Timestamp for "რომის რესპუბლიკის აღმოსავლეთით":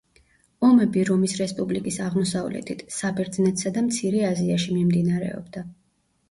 1.09-2.81